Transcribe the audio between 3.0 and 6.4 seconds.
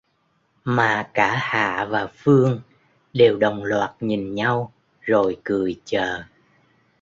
đều đồng loạt nhìn nhau rồi cười chờ